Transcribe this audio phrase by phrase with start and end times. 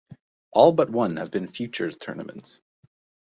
[0.51, 2.63] All but one have been Futures tournaments.